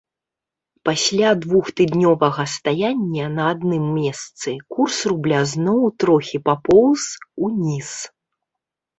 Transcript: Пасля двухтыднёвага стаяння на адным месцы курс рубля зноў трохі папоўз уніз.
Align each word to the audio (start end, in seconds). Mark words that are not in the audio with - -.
Пасля 0.87 1.31
двухтыднёвага 1.41 2.45
стаяння 2.53 3.25
на 3.33 3.43
адным 3.55 3.83
месцы 3.97 4.49
курс 4.75 4.97
рубля 5.13 5.41
зноў 5.51 5.81
трохі 6.05 6.37
папоўз 6.49 7.03
уніз. 7.49 7.91